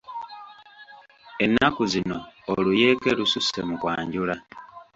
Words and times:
Ennaku 1.43 1.83
zino 1.93 2.19
oluyeeke 2.51 3.11
lususse 3.17 3.59
mu 3.69 3.75
kwanjula. 3.81 4.35